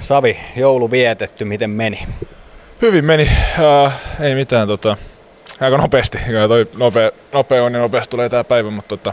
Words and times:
Savi, 0.00 0.36
joulu 0.56 0.90
vietetty, 0.90 1.44
miten 1.44 1.70
meni? 1.70 2.06
Hyvin 2.82 3.04
meni, 3.04 3.30
uh, 3.58 3.92
ei 4.20 4.34
mitään, 4.34 4.68
tota, 4.68 4.96
aika 5.60 5.76
nopeasti. 5.76 6.18
Toi 6.48 6.66
nopea, 6.78 7.10
nopea 7.32 7.64
on 7.64 7.74
ja 7.74 7.80
nopeasti 7.80 8.10
tulee 8.10 8.28
tämä 8.28 8.44
päivä, 8.44 8.70
mutta 8.70 8.96
tota, 8.96 9.12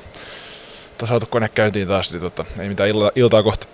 tuossa 0.98 1.14
saatu 1.14 1.26
kone 1.30 1.50
käyntiin 1.50 1.88
taas, 1.88 2.12
niin 2.12 2.22
tota, 2.22 2.46
ei 2.60 2.70
mitään 2.70 2.90
ilta, 2.90 3.12
iltaa 3.16 3.44
kohta. 3.44 3.68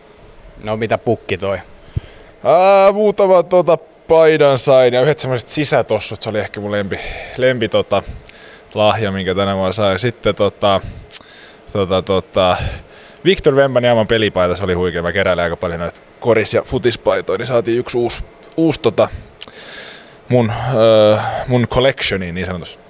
No 0.63 0.77
mitä 0.77 0.97
pukki 0.97 1.37
toi? 1.37 1.57
Uh, 1.57 2.95
muutama 2.95 3.43
tota, 3.43 3.77
paidan 4.07 4.59
sain 4.59 4.93
ja 4.93 5.01
yhdet 5.01 5.19
semmoiset 5.19 5.49
sisätossut, 5.49 6.21
se 6.21 6.29
oli 6.29 6.39
ehkä 6.39 6.59
mun 6.59 6.71
lempi, 6.71 6.99
lempi 7.37 7.69
tota, 7.69 8.03
lahja, 8.73 9.11
minkä 9.11 9.35
tänä 9.35 9.55
vuonna 9.55 9.73
sain. 9.73 9.99
Sitten 9.99 10.35
tota, 10.35 10.81
tota, 11.73 12.01
tota, 12.01 12.57
Victor 13.25 13.55
Wembanyama 13.55 14.05
pelipaita, 14.05 14.55
se 14.55 14.63
oli 14.63 14.73
huikea. 14.73 15.01
Mä 15.01 15.11
keräilen 15.11 15.43
aika 15.43 15.57
paljon 15.57 15.79
näitä 15.79 15.99
koris- 16.19 16.53
ja 16.53 16.61
futispaitoja, 16.61 17.37
niin 17.37 17.47
saatiin 17.47 17.77
yksi 17.79 17.97
uusi, 17.97 18.23
uusi 18.57 18.79
tota, 18.79 19.09
mun, 20.29 20.51
öö, 20.75 21.17
mun 21.47 21.67
collectioniin 21.67 22.35
niin 22.35 22.47
sanotusti. 22.47 22.83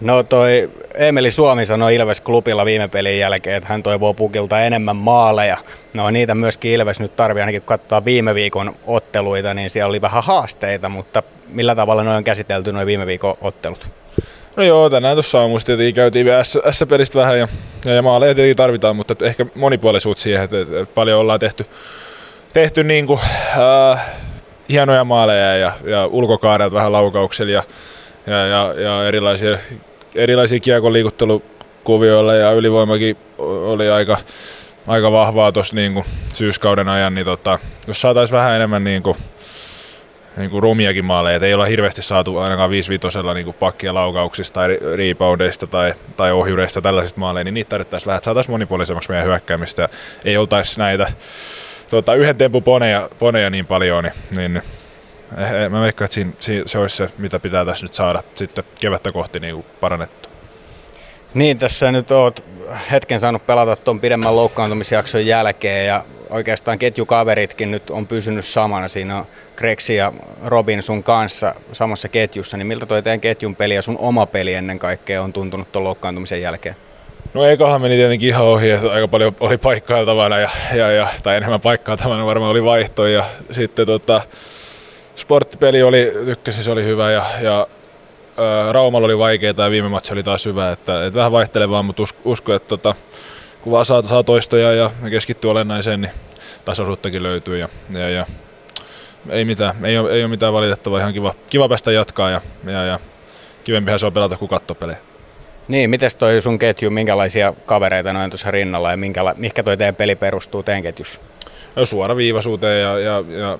No 0.00 0.22
toi 0.22 0.70
Emeli 0.94 1.30
Suomi 1.30 1.66
sanoi 1.66 1.94
Ilves 1.94 2.20
klubilla 2.20 2.64
viime 2.64 2.88
pelin 2.88 3.18
jälkeen, 3.18 3.56
että 3.56 3.68
hän 3.68 3.82
toivoo 3.82 4.14
pukilta 4.14 4.60
enemmän 4.60 4.96
maaleja. 4.96 5.56
No 5.94 6.10
niitä 6.10 6.34
myöskin 6.34 6.72
Ilves 6.72 7.00
nyt 7.00 7.16
tarvii, 7.16 7.40
ainakin 7.40 7.60
kun 7.60 7.66
katsotaan 7.66 8.04
viime 8.04 8.34
viikon 8.34 8.76
otteluita, 8.86 9.54
niin 9.54 9.70
siellä 9.70 9.88
oli 9.88 10.00
vähän 10.00 10.22
haasteita, 10.22 10.88
mutta 10.88 11.22
millä 11.48 11.74
tavalla 11.74 12.04
noin 12.04 12.16
on 12.16 12.24
käsitelty 12.24 12.72
noin 12.72 12.86
viime 12.86 13.06
viikon 13.06 13.36
ottelut? 13.40 13.90
No 14.56 14.62
joo, 14.62 14.90
tänään 14.90 15.16
tuossa 15.16 15.40
aamussa 15.40 15.66
tietenkin 15.66 15.94
käytiin 15.94 16.26
vielä 16.26 16.44
S-pelistä 16.70 17.18
vähän 17.18 17.38
ja, 17.38 17.48
ja, 17.84 17.94
ja 17.94 18.02
maaleja 18.02 18.34
tietenkin 18.34 18.56
tarvitaan, 18.56 18.96
mutta 18.96 19.16
ehkä 19.20 19.46
monipuolisuutta 19.54 20.22
siihen, 20.22 20.44
että, 20.44 20.60
että 20.60 20.94
paljon 20.94 21.20
ollaan 21.20 21.40
tehty, 21.40 21.66
tehty 22.52 22.84
niin 22.84 23.06
kuin, 23.06 23.20
äh, 23.90 24.06
hienoja 24.68 25.04
maaleja 25.04 25.56
ja, 25.56 25.72
ja 25.84 26.06
ulkokaarelta 26.06 26.76
vähän 26.76 26.92
laukauksella 26.92 27.52
ja, 27.52 27.62
ja, 28.26 28.46
ja, 28.46 28.74
ja 28.80 29.08
erilaisia, 29.08 29.58
erilaisia 30.14 30.60
kiekon 30.60 30.92
liikuttelukuvioilla 30.92 32.34
ja 32.34 32.52
ylivoimakin 32.52 33.16
oli 33.38 33.90
aika, 33.90 34.18
aika 34.86 35.12
vahvaa 35.12 35.52
tuossa 35.52 35.76
niin 35.76 36.04
syyskauden 36.34 36.88
ajan, 36.88 37.14
niin 37.14 37.24
tota, 37.24 37.58
jos 37.86 38.00
saataisiin 38.00 38.36
vähän 38.36 38.56
enemmän 38.56 38.84
niin 38.84 39.02
kuin, 39.02 39.16
niin 40.36 40.50
kuin 40.50 40.62
rumiakin 40.62 41.04
maaleja, 41.04 41.36
että 41.36 41.46
ei 41.46 41.54
olla 41.54 41.64
hirveästi 41.64 42.02
saatu 42.02 42.38
ainakaan 42.38 42.70
5 42.70 42.90
vitosella 42.90 43.34
niin 43.34 43.54
pakkia 43.54 43.94
laukauksista 43.94 44.54
tai 44.54 44.78
reboundeista 44.96 45.66
tai, 45.66 45.94
tai 46.16 46.32
ohjureista 46.32 46.82
tällaisista 46.82 47.20
maaleja, 47.20 47.44
niin 47.44 47.54
niitä 47.54 47.68
tarvittaisiin 47.68 48.06
vähän, 48.06 48.18
että 48.18 48.24
saataisiin 48.24 48.52
monipuolisemmaksi 48.52 49.10
meidän 49.10 49.26
hyökkäämistä 49.26 49.88
ei 50.24 50.36
oltaisi 50.36 50.78
näitä 50.78 51.12
tota, 51.90 52.14
yhden 52.14 52.36
tempun 52.36 52.62
poneja, 52.62 53.08
poneja 53.18 53.50
niin 53.50 53.66
paljon, 53.66 54.04
niin, 54.04 54.14
niin 54.36 54.62
eh, 55.38 55.52
eh, 55.52 55.70
mä 55.70 55.80
veikkaan, 55.80 56.04
että 56.04 56.14
siinä, 56.14 56.32
siinä, 56.38 56.62
se 56.66 56.78
olisi 56.78 56.96
se, 56.96 57.08
mitä 57.18 57.40
pitää 57.40 57.64
tässä 57.64 57.84
nyt 57.84 57.94
saada 57.94 58.22
sitten 58.34 58.64
kevättä 58.80 59.12
kohti 59.12 59.40
niin 59.40 59.54
kuin 59.54 59.66
parannettu. 59.80 60.28
Niin, 61.34 61.58
tässä 61.58 61.92
nyt 61.92 62.10
oot 62.10 62.44
hetken 62.90 63.20
saanut 63.20 63.46
pelata 63.46 63.76
tuon 63.76 64.00
pidemmän 64.00 64.36
loukkaantumisjakson 64.36 65.26
jälkeen 65.26 65.86
ja 65.86 66.04
oikeastaan 66.32 66.78
ketjukaveritkin 66.78 67.70
nyt 67.70 67.90
on 67.90 68.06
pysynyt 68.06 68.44
samana. 68.44 68.88
Siinä 68.88 69.18
on 69.18 69.26
Grexi 69.56 69.94
ja 69.94 70.12
Robin 70.44 70.82
sun 70.82 71.02
kanssa 71.02 71.54
samassa 71.72 72.08
ketjussa, 72.08 72.56
niin 72.56 72.66
miltä 72.66 72.86
toi 72.86 73.02
teidän 73.02 73.20
ketjun 73.20 73.56
peli 73.56 73.74
ja 73.74 73.82
sun 73.82 73.98
oma 73.98 74.26
peli 74.26 74.54
ennen 74.54 74.78
kaikkea 74.78 75.22
on 75.22 75.32
tuntunut 75.32 75.72
tuon 75.72 75.84
loukkaantumisen 75.84 76.42
jälkeen? 76.42 76.76
No 77.34 77.44
ekahan 77.44 77.80
meni 77.80 77.96
tietenkin 77.96 78.28
ihan 78.28 78.44
ohi, 78.44 78.70
että 78.70 78.90
aika 78.90 79.08
paljon 79.08 79.36
oli 79.40 79.58
paikkailtavana 79.58 80.38
ja, 80.38 80.50
ja, 80.74 80.90
ja 80.90 81.08
tai 81.22 81.36
enemmän 81.36 81.60
paikkailtavana 81.60 82.26
varmaan 82.26 82.50
oli 82.50 82.64
vaihto 82.64 83.06
ja 83.06 83.24
sitten 83.50 83.86
tota, 83.86 84.20
sporttipeli 85.16 85.82
oli, 85.82 86.12
tykkäsin 86.24 86.64
se 86.64 86.70
oli 86.70 86.84
hyvä 86.84 87.10
ja, 87.10 87.24
ja 87.40 87.66
ää, 88.36 88.72
Raumalla 88.72 89.06
oli 89.06 89.18
vaikeaa 89.18 89.54
ja 89.58 89.70
viime 89.70 89.88
matsi 89.88 90.12
oli 90.12 90.22
taas 90.22 90.46
hyvä, 90.46 90.72
että, 90.72 91.06
että 91.06 91.18
vähän 91.18 91.32
vaihtelevaa, 91.32 91.82
mutta 91.82 92.02
usko, 92.02 92.18
usko 92.24 92.54
että 92.54 92.68
tota, 92.68 92.94
kun 93.62 93.72
vaan 93.72 93.86
saa, 93.86 94.02
saa 94.02 94.22
toistoja 94.22 94.72
ja 94.72 94.90
keskittyy 95.10 95.50
olennaiseen, 95.50 96.00
niin 96.00 96.12
tasoisuuttakin 96.64 97.22
löytyy 97.22 97.58
ja, 97.58 97.68
ja, 97.90 98.10
ja 98.10 98.26
ei 99.28 99.44
mitään, 99.44 99.84
ei 99.84 99.98
ole, 99.98 100.12
ei 100.12 100.22
ole 100.22 100.30
mitään 100.30 100.52
valitettavaa, 100.52 101.00
ihan 101.00 101.12
kiva, 101.12 101.34
kiva 101.50 101.68
päästä 101.68 101.92
jatkaa 101.92 102.30
ja, 102.30 102.40
ja, 102.64 102.84
ja 102.84 103.00
kivempihän 103.64 103.98
se 103.98 104.06
on 104.06 104.12
pelata 104.12 104.36
kuin 104.36 104.48
kattopelejä. 104.48 104.98
Niin, 105.68 105.90
miten 105.90 106.10
toi 106.18 106.40
sun 106.40 106.58
ketju, 106.58 106.90
minkälaisia 106.90 107.52
kavereita 107.66 108.12
noin 108.12 108.30
tuossa 108.30 108.50
rinnalla 108.50 108.90
ja 108.90 108.96
minkäla, 108.96 109.34
mikä 109.36 109.62
toi 109.62 109.76
teidän 109.76 109.94
peli 109.94 110.14
perustuu 110.14 110.62
teidän 110.62 110.82
ketjussa? 110.82 111.20
No 111.76 111.86
suora 111.86 112.16
viivaisuuteen 112.16 112.82
ja, 112.82 112.98
ja, 112.98 113.24
ja, 113.28 113.58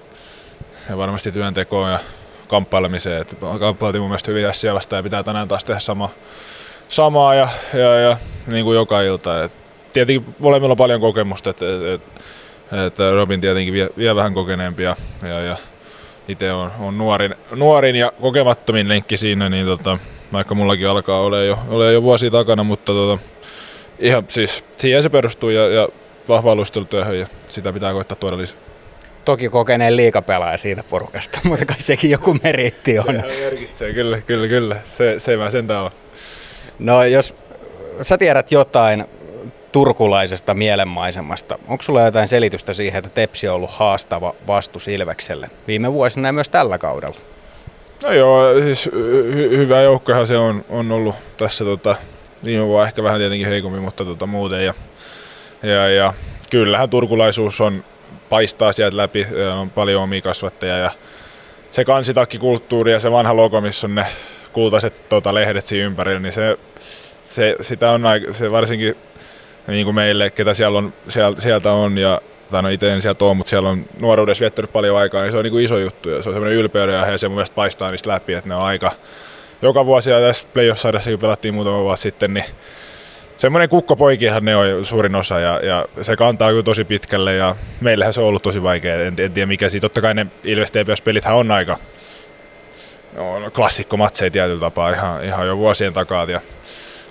ja 0.90 0.96
varmasti 0.96 1.32
työntekoon 1.32 1.92
ja 1.92 1.98
kamppailemiseen. 2.48 3.20
Et 3.22 3.36
kamppailtiin 3.60 4.02
mun 4.02 4.10
mielestä 4.10 4.30
hyvin 4.30 4.46
vastaan 4.74 4.98
ja 4.98 5.02
pitää 5.02 5.22
tänään 5.22 5.48
taas 5.48 5.64
tehdä 5.64 5.80
sama, 5.80 6.10
samaa 6.88 7.34
ja, 7.34 7.48
ja, 7.74 7.94
ja 7.94 8.16
niin 8.46 8.64
kuin 8.64 8.74
joka 8.74 9.02
ilta. 9.02 9.44
Et 9.44 9.61
tietenkin 9.92 10.34
molemmilla 10.38 10.72
on 10.72 10.76
paljon 10.76 11.00
kokemusta, 11.00 11.50
että 11.50 11.64
et, 11.94 12.02
et, 12.86 12.98
Robin 13.14 13.40
tietenkin 13.40 13.74
vie, 13.74 13.88
vie 13.96 14.14
vähän 14.14 14.34
kokeneempi 14.34 14.82
ja, 14.82 14.96
ja, 15.22 15.40
ja 15.40 15.56
itse 16.28 16.52
on, 16.52 16.70
on 16.80 16.98
nuorin, 16.98 17.34
nuorin 17.54 17.96
ja 17.96 18.12
kokemattomin 18.20 18.88
lenkki 18.88 19.16
siinä, 19.16 19.48
niin 19.48 19.66
tota, 19.66 19.98
vaikka 20.32 20.54
mullakin 20.54 20.88
alkaa 20.88 21.20
ole 21.20 21.46
jo, 21.46 21.58
ole 21.68 21.92
jo 21.92 22.02
vuosi 22.02 22.30
takana, 22.30 22.64
mutta 22.64 22.92
tota, 22.92 23.22
ihan 23.98 24.24
siis 24.28 24.64
siihen 24.78 25.02
se 25.02 25.08
perustuu 25.08 25.50
ja, 25.50 25.68
ja 25.68 25.88
vahva 26.28 26.56
ja 27.18 27.26
sitä 27.46 27.72
pitää 27.72 27.92
koittaa 27.92 28.16
tuoda 28.16 28.38
lisää. 28.38 28.58
Toki 29.24 29.48
kokeneen 29.48 29.96
liikapelaaja 29.96 30.58
siitä 30.58 30.82
porukasta, 30.82 31.38
mutta 31.48 31.66
kai 31.66 31.80
sekin 31.80 32.10
joku 32.10 32.36
meritti 32.42 32.98
on. 32.98 33.24
Se 33.28 33.44
merkitsee, 33.44 33.92
kyllä, 33.92 34.20
kyllä, 34.20 34.48
kyllä. 34.48 34.76
Se, 34.84 35.14
se 35.18 35.36
mä 35.36 35.50
sentään 35.50 35.84
on. 35.84 35.90
No 36.78 37.04
jos 37.04 37.34
sä 38.02 38.18
tiedät 38.18 38.52
jotain 38.52 39.04
turkulaisesta 39.72 40.54
mielenmaisemasta. 40.54 41.58
Onko 41.68 41.82
sulla 41.82 42.02
jotain 42.02 42.28
selitystä 42.28 42.72
siihen, 42.72 42.98
että 42.98 43.10
Tepsi 43.10 43.48
on 43.48 43.54
ollut 43.54 43.70
haastava 43.70 44.34
vastu 44.46 44.78
Silvekselle 44.78 45.50
viime 45.66 45.92
vuosina 45.92 46.28
ja 46.28 46.32
myös 46.32 46.50
tällä 46.50 46.78
kaudella? 46.78 47.16
No 48.02 48.12
joo, 48.12 48.60
siis 48.62 48.86
hy- 48.86 49.56
hyvä 49.56 49.80
joukkohan 49.80 50.26
se 50.26 50.36
on, 50.36 50.64
on 50.68 50.92
ollut 50.92 51.14
tässä 51.36 51.64
tota, 51.64 51.96
viime 52.44 52.66
vuonna 52.66 52.86
ehkä 52.86 53.02
vähän 53.02 53.18
tietenkin 53.20 53.48
heikompi, 53.48 53.80
mutta 53.80 54.04
tota, 54.04 54.26
muuten. 54.26 54.64
Ja, 54.64 54.74
ja, 55.62 55.88
ja 55.88 56.12
kyllähän 56.50 56.90
turkulaisuus 56.90 57.60
on, 57.60 57.84
paistaa 58.28 58.72
sieltä 58.72 58.96
läpi, 58.96 59.26
on 59.60 59.70
paljon 59.70 60.02
omia 60.02 60.20
kasvattajia 60.20 60.78
ja 60.78 60.90
se 61.70 61.84
kansitakkikulttuuri 61.84 62.92
ja 62.92 63.00
se 63.00 63.10
vanha 63.10 63.36
logo, 63.36 63.60
missä 63.60 63.86
on 63.86 63.94
ne 63.94 64.06
kultaiset 64.52 65.04
tota, 65.08 65.34
lehdet 65.34 65.66
siinä 65.66 65.86
ympärillä, 65.86 66.20
niin 66.20 66.32
se, 66.32 66.58
se, 67.28 67.56
sitä 67.60 67.90
on 67.90 68.02
se 68.30 68.50
varsinkin 68.50 68.96
niin 69.66 69.84
kuin 69.84 69.94
meille, 69.94 70.30
ketä 70.30 70.54
siellä 70.54 70.78
on, 70.78 70.92
sieltä 71.38 71.72
on 71.72 71.98
ja 71.98 72.20
tai 72.52 72.62
no 72.62 72.68
itse 72.68 72.92
en 72.92 73.02
sieltä 73.02 73.24
ole, 73.24 73.34
mutta 73.34 73.50
siellä 73.50 73.68
on 73.68 73.84
nuoruudessa 74.00 74.42
viettänyt 74.42 74.72
paljon 74.72 74.98
aikaa, 74.98 75.22
niin 75.22 75.32
se 75.32 75.38
on 75.38 75.44
niin 75.44 75.52
kuin 75.52 75.64
iso 75.64 75.78
juttu. 75.78 76.10
Ja 76.10 76.22
se 76.22 76.28
on 76.28 76.34
semmoinen 76.34 76.58
ylpeyden 76.58 76.94
ja 76.94 77.18
se 77.18 77.28
mun 77.28 77.36
mielestä 77.36 77.54
paistaa 77.54 77.90
niistä 77.90 78.10
läpi, 78.10 78.34
että 78.34 78.48
ne 78.48 78.54
on 78.54 78.62
aika, 78.62 78.90
joka 79.62 79.86
vuosi 79.86 80.10
ja 80.10 80.20
tässä 80.20 80.46
playoff 80.52 80.82
kun 81.10 81.18
pelattiin 81.18 81.54
muutama 81.54 81.82
vuosi 81.82 82.02
sitten, 82.02 82.34
niin 82.34 82.44
semmoinen 83.36 83.68
kukkopoikihan 83.68 84.44
ne 84.44 84.56
on 84.56 84.84
suurin 84.84 85.14
osa 85.14 85.40
ja, 85.40 85.60
ja, 85.62 85.84
se 86.02 86.16
kantaa 86.16 86.50
kyllä 86.50 86.62
tosi 86.62 86.84
pitkälle 86.84 87.34
ja 87.34 87.56
meillähän 87.80 88.14
se 88.14 88.20
on 88.20 88.26
ollut 88.26 88.42
tosi 88.42 88.62
vaikea, 88.62 88.94
en, 88.94 89.14
en 89.18 89.32
tiedä 89.32 89.46
mikä 89.46 89.68
siitä, 89.68 89.84
totta 89.84 90.00
kai 90.00 90.14
ne 90.14 90.26
Ilves 90.44 90.72
TPS-pelithän 90.72 91.36
on 91.36 91.50
aika 91.50 91.78
no, 93.16 93.50
klassikkomatseja 93.54 94.30
tietyllä 94.30 94.60
tapaa 94.60 94.90
ihan, 94.90 95.24
ihan 95.24 95.46
jo 95.46 95.56
vuosien 95.56 95.92
takaa 95.92 96.24
ja, 96.24 96.40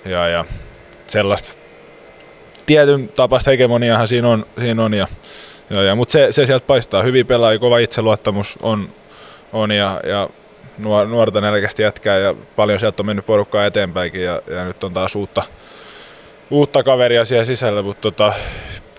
ja, 0.04 0.28
ja 0.28 0.44
sellaista 1.06 1.61
tietyn 2.66 3.08
tapaista 3.08 3.50
hegemoniahan 3.50 4.08
siinä 4.08 4.28
on, 4.28 4.46
siinä 4.58 4.84
on 4.84 4.94
ja, 4.94 5.08
ja, 5.70 5.82
ja, 5.82 5.94
mutta 5.94 6.12
se, 6.12 6.32
se 6.32 6.46
sieltä 6.46 6.66
paistaa. 6.66 7.02
Hyvin 7.02 7.26
pelaa, 7.26 7.58
kova 7.58 7.78
itseluottamus 7.78 8.58
on, 8.62 8.88
on 9.52 9.70
ja, 9.70 10.00
ja 10.04 10.28
nuor, 10.78 11.06
nuorta 11.06 11.40
nälkästi 11.40 11.82
jätkää 11.82 12.18
ja 12.18 12.34
paljon 12.56 12.80
sieltä 12.80 13.02
on 13.02 13.06
mennyt 13.06 13.26
porukkaa 13.26 13.66
eteenpäinkin 13.66 14.22
ja, 14.22 14.42
ja 14.46 14.64
nyt 14.64 14.84
on 14.84 14.92
taas 14.92 15.16
uutta, 15.16 15.42
uutta 16.50 16.82
kaveria 16.82 17.24
siellä 17.24 17.44
sisällä, 17.44 17.82
mutta 17.82 18.02
tota, 18.02 18.32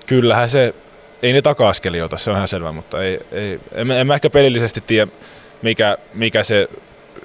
kyllähän 0.06 0.50
se, 0.50 0.75
ei 1.21 1.33
ne 1.33 1.42
taka-askeli 1.42 1.98
se 2.16 2.30
on 2.30 2.36
ihan 2.36 2.48
selvä, 2.48 2.71
mutta 2.71 3.04
ei, 3.04 3.19
ei, 3.31 3.59
en, 3.71 3.92
en 3.92 4.07
mä 4.07 4.13
ehkä 4.13 4.30
pelillisesti 4.30 4.83
tiedä, 4.88 5.12
mikä, 5.62 5.98
mikä 6.13 6.44
se 6.44 6.69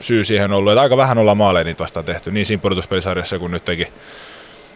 syy 0.00 0.25
siihen 0.25 0.52
on 0.52 0.58
ollut. 0.58 0.73
Että 0.73 0.82
aika 0.82 0.96
vähän 0.96 1.19
ollaan 1.19 1.37
maaleja 1.37 1.64
niitä 1.64 1.82
vastaan 1.82 2.06
tehty, 2.06 2.31
niin 2.31 2.46
siinä 2.46 2.61
pudotuspelisarjassa 2.61 3.38
kuin 3.38 3.52
nytkin 3.52 3.87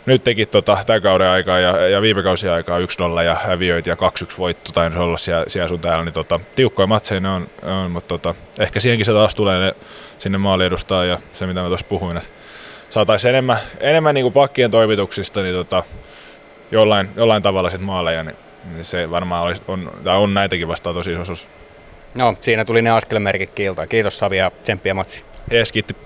nyt 0.07 0.25
teki 0.25 0.47
tota, 0.47 0.79
tämän 0.87 1.03
kauden 1.03 1.29
aikaa 1.29 1.59
ja, 1.59 1.89
ja 1.89 2.03
viime 2.03 2.23
kausi 2.23 2.49
aikaa 2.49 2.79
1-0 2.79 2.83
ja 3.25 3.35
häviöit 3.35 3.87
ja 3.87 3.95
2-1 3.95 3.99
voitto 4.39 4.73
tai 4.73 4.91
olla 4.97 5.19
siellä, 5.19 5.45
siellä 5.49 5.69
sun 5.69 5.81
täällä, 5.81 6.05
niin 6.05 6.13
tota, 6.13 6.41
tiukkoja 6.57 6.87
matseja 6.87 7.21
ne 7.21 7.29
on, 7.29 7.47
on 7.63 7.91
mutta 7.91 8.19
tota, 8.19 8.35
ehkä 8.59 8.81
siihenkin 8.81 9.07
se 9.07 9.13
taas 9.13 9.35
tulee 9.35 9.61
ne, 9.61 9.75
sinne 10.19 10.39
maali 10.39 10.65
edustaa 10.65 11.05
ja 11.05 11.19
se 11.33 11.47
mitä 11.47 11.61
mä 11.63 11.69
tuossa 11.69 11.87
puhuin, 11.89 12.17
että 12.17 12.29
saataisiin 12.91 13.29
enemmän, 13.29 13.57
enemmän 13.81 14.15
niin 14.15 14.25
kuin 14.25 14.33
pakkien 14.33 14.71
toimituksista 14.71 15.43
niin 15.43 15.55
tota, 15.55 15.83
jollain, 16.71 17.09
jollain 17.17 17.43
tavalla 17.43 17.71
sit 17.71 17.81
maaleja, 17.81 18.23
niin 18.23 18.37
niin 18.65 18.85
se 18.85 19.11
varmaan 19.11 19.45
olisi, 19.45 19.63
on, 19.69 19.93
tai 20.05 20.17
on 20.17 20.35
näitäkin 20.35 20.69
vastaan 20.69 20.95
tosi 20.95 21.13
iso 21.13 21.47
No, 22.15 22.35
siinä 22.41 22.65
tuli 22.65 22.83
ne 22.83 22.91
askelmerkit 22.91 23.51
kiiltaan. 23.51 23.89
Kiitos 23.89 24.19
Savi 24.19 24.37
ja 24.37 24.51
tsemppiä 24.63 24.95
matsi. 24.95 25.25
Jees, 25.51 25.73
kiitti. 25.73 25.97